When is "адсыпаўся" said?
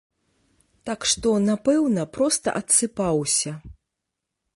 2.61-3.51